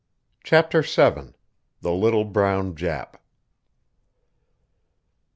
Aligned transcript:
CHAPTER 0.43 0.81
VII. 0.81 1.35
THE 1.81 1.91
LITTLE 1.91 2.25
BROWN 2.25 2.75
JAP. 2.75 3.21